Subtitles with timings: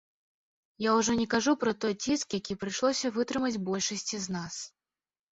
[0.83, 4.57] Я ўжо не кажу пра той ціск, які прыйшлося вытрымаць большасці з нас.